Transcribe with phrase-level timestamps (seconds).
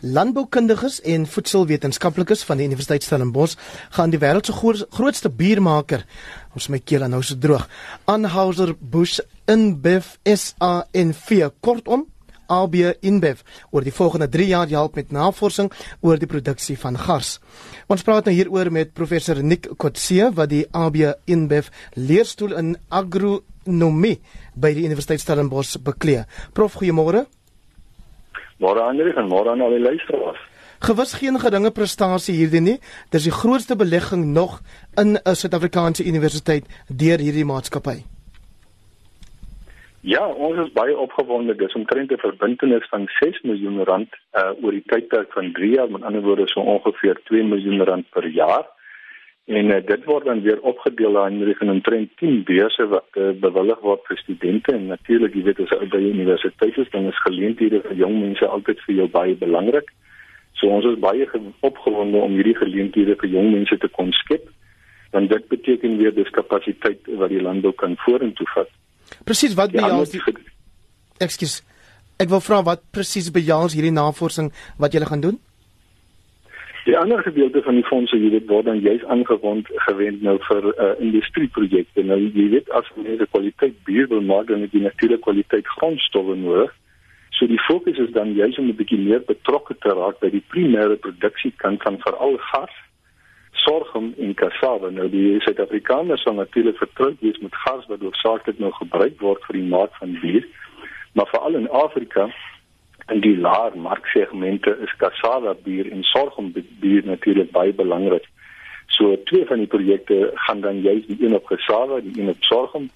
[0.00, 3.56] Landboukundiges en voedselwetenskaplikes van die Universiteit Stellenbosch
[3.96, 6.04] gaan die wêreld se grootste biermaker,
[6.54, 7.66] ons my keel nou so droog,
[8.06, 9.18] Anheuser Busch
[9.50, 10.86] InBev SA
[11.26, 12.06] vier kortom
[12.48, 15.70] AB InBev oor die volgende 3 jaar help met navorsing
[16.00, 17.38] oor die produksie van gars.
[17.88, 24.18] Ons praat nou hieroor met professor Nick Kotse wat die AB InBev leerstoel in agronomie
[24.54, 26.24] by die Universiteit Stellenbosch beklee.
[26.54, 27.26] Prof, goeiemôre.
[28.58, 30.40] Môre Andre en môre aan al die luisteraars.
[30.82, 32.76] Gewis geen geringe prestasie hierdie nie.
[33.10, 34.60] Dis die grootste belegging nog
[34.96, 38.02] in 'n Suid-Afrikaanse universiteit deur hierdie maatskappy.
[40.00, 41.56] Ja, ons is baie opgewonde.
[41.56, 45.90] Dis omtrent 'n verbintenis van 6 miljoen rand uh oor die tydperk van 3 jaar,
[45.90, 48.66] met ander woorde so ongeveer 2 miljoen rand per jaar.
[49.48, 53.80] En uh, dit word dan weer opgedeel aan in omtrent 10 beurse wat uh, bewillig
[53.80, 57.22] word vir studente en natuurlik jy weet as jy by die universiteit is dan is
[57.24, 59.88] geleenthede vir jong mense altyd vir jou baie belangrik.
[60.60, 61.24] So ons is baie
[61.64, 64.44] opgewonde om hierdie geleenthede vir jong mense te kon skep.
[65.16, 68.68] Want dit beteken weer dis kapasiteit wat die landbou kan vorentoe vat.
[69.24, 70.20] Presies wat behels die
[71.24, 71.62] Ekskuus.
[72.20, 75.40] Ek wil vra wat presies behels hierdie navorsing wat julle gaan doen?
[76.88, 80.68] Die ander gedeelte van die fondse jy weet word dan juis aangewend gewend nou vir
[80.70, 82.00] uh, industrieprojekte.
[82.08, 86.38] Nou jy weet as mense kwaliteit bier wil maak dan het jy natuurlik kwaliteit grondstowwe
[86.40, 86.72] nodig.
[87.36, 90.42] So die fokus is dan juis om 'n bietjie meer betrokke te raak by die
[90.54, 92.72] primêre produksiekant van veral gas,
[93.52, 94.88] sorghum en cassava.
[94.88, 99.60] Nou die Suid-Afrikaners sal natuurlik vertroud wees met gas wat hoofsaaklik nou gebruik word vir
[99.60, 100.48] die maak van bier.
[101.12, 102.30] Maar veral in Afrika
[103.08, 108.26] in die laer marksegmente is cassava bier en sorghum bier natuurlik baie belangrik.
[108.96, 112.42] So twee van die projekte gaan dan juis die een op cassava, die een op
[112.50, 112.90] sorghum.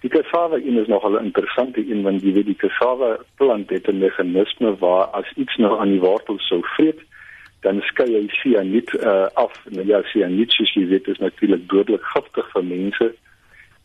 [0.00, 3.88] Die cassava een is nogal 'n interessante een want jy weet die cassava plant het
[3.88, 7.00] 'n meganisme waar as iets nou aan die wortel sou vreet,
[7.60, 9.64] dan skei hy cyanid uh, af.
[9.68, 13.14] Nou ja, cyanid soos jy weet is natuurlik dodelik giftig vir mense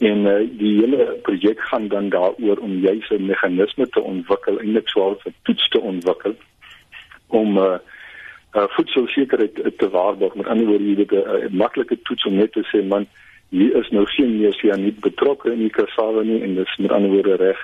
[0.00, 4.72] en uh, die hele projek gaan dan daaroor om juis 'n meganisme te ontwikkel en
[4.72, 6.34] net swaar vir toets te ontwikkel
[7.26, 7.78] om uh,
[8.56, 10.34] uh, voedselsekerheid te waarborg.
[10.34, 13.06] Met ander woorde jy weet 'n uh, maklike toets om net te sê man
[13.50, 14.38] hier is nou geen
[14.82, 17.58] nie betrokke in die cassava nie en dis met ander woorde reg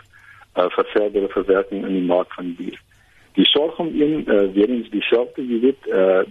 [0.57, 2.81] uh, vir verdere verwerking in die maak van bier
[3.39, 6.25] die sorg om een uh, weer eens dieselfde jy weet uh,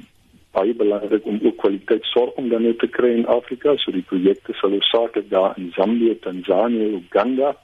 [0.56, 3.76] baie belangrik om ook kwaliteit sorg om dan net te kry in Afrika.
[3.78, 7.56] So die projekte sal hoofsaaklik daar in Zambië, Tanzanië, Uganda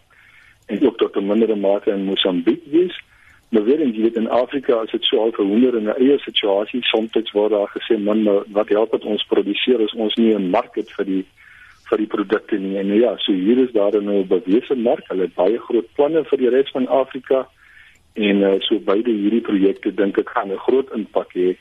[0.66, 2.96] en ook tot 'n mindere mate in Mosambiek wees.
[3.50, 6.18] Maar weer in dit in Afrika as dit so al vir honderde in 'n eie
[6.20, 10.50] situasie soms word daar gesê man wat help dit ons produseer is ons nie 'n
[10.50, 11.26] mark vir die
[11.90, 12.78] vir die produkte nie.
[12.78, 15.04] En ja, so hier is daar nou 'n bewese mark.
[15.08, 17.48] Hulle het baie groot planne vir die res van Afrika
[18.14, 21.56] en uh, so beide hierdie projekte dink ek gaan 'n groot impak hê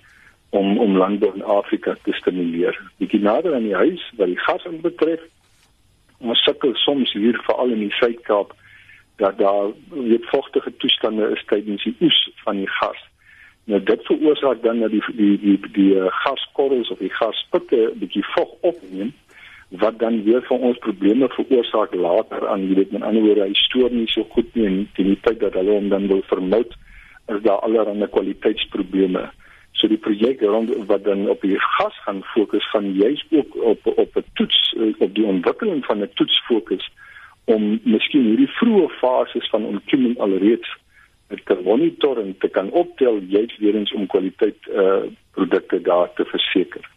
[0.50, 2.76] om om landbou in Afrika te stimuleer.
[2.98, 5.20] Die nader aan die huis wat die gas betref,
[6.18, 8.52] ons sukkel soms hier veral in die Suid-Kaap
[9.20, 13.00] dat daar weet vochtige toestande is tydens die oes van die gas.
[13.64, 18.24] Nou dit veroorsaak dan dat die die die die uh, gaskorrels of die gaspitte bietjie
[18.34, 19.12] vog opneem
[19.82, 23.54] wat dan weer vir ons probleme veroorsaak later aan jy weet met ander woorde hy
[23.54, 26.74] stoor nie so goed nie en die tyd dat hulle hom dan wil vermoed
[27.30, 29.28] is daar allerlei kwaliteitsprobleme.
[29.72, 33.86] So die projek rond wat dan op die gas gaan fokus gaan juist ook op
[33.86, 36.90] op 'n toets eh, op die ontwikkeling van 'n toets fokus
[37.44, 40.78] om miskien hierdie vroeë fases van ontkieming alreeds
[41.44, 46.24] te monitor en te kan optel juist weer eens om kwaliteit uh produkte daar te
[46.24, 46.90] verseker.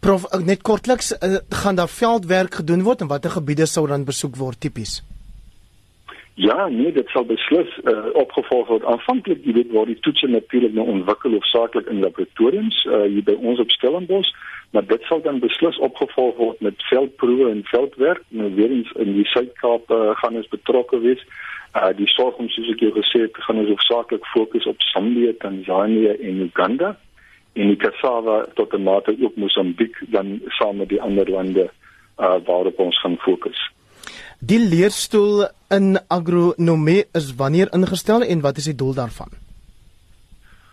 [0.00, 4.36] Prof net kortliks uh, gaan daar veldwerk gedoen word en watter gebiede sou dan besoek
[4.36, 5.02] word tipies?
[6.38, 8.84] Ja, nee, dit sal beslis uh, opgevolg word.
[8.86, 13.34] Aanvanklik, jy weet, waar die toetse natuurlik nou ontwikkel hoofsaaklik in laboratoriums uh, hier by
[13.42, 14.30] ons op Stellenbosch,
[14.70, 18.22] maar dit sal dan beslis opgevolg word met veldproewe en veldwerk.
[18.30, 21.24] Nou weer eens in die Suid-Kaap uh, gaan ons betrokke wees.
[21.98, 26.40] Die sorg soos ek jou gesê het, gaan ons hoofsaaklik fokus op Zambië, Tanzanië en
[26.46, 26.94] Uganda
[27.58, 31.66] en die cassava tot 'n mate ook Mosambiek dan saam met die ander lande
[32.18, 33.58] uh, waarop ons gaan fokus.
[34.48, 39.34] Die leerstoel in agronomie is wanneer ingestel en wat is die doel daarvan?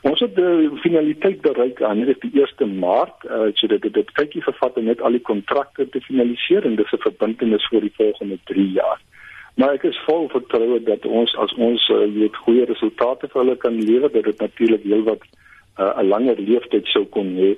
[0.08, 4.44] Ons het die finaliteit bereik aan dit die 1 Maart, uh, so dit dit kykie
[4.46, 8.38] vervat om net al die kontrakte te finaliseer en dis 'n verbintenis vir die volgende
[8.52, 9.02] 3 jaar.
[9.56, 13.58] Maar ek is vol vertroue dat ons as ons uh, weet goeie resultate vir hulle
[13.58, 15.28] kan lewer, dat dit natuurlik heelwat
[15.80, 17.52] uh, 'n langer leeftyd sou kon hê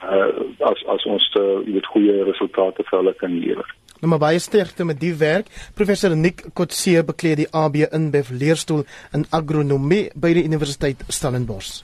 [0.00, 0.32] uh,
[0.70, 3.68] as as ons uh, weet goeie resultate vir hulle kan lewer.
[3.98, 5.48] Nou maar baie sterkte met die werk.
[5.74, 11.82] Professor Nick Kotse bekleed die AB InBev leerstoel in agronomie by die Universiteit Stellenbosch.